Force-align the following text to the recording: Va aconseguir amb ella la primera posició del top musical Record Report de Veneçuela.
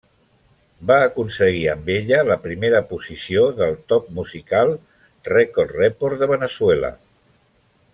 Va 0.91 0.95
aconseguir 1.07 1.61
amb 1.73 1.91
ella 1.97 2.23
la 2.31 2.39
primera 2.47 2.81
posició 2.95 3.45
del 3.61 3.79
top 3.93 4.11
musical 4.21 4.77
Record 5.33 5.79
Report 5.81 6.25
de 6.25 6.35
Veneçuela. 6.37 6.97